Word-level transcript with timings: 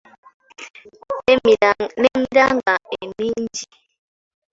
N’emiranga 2.01 2.73
emingi. 3.01 3.63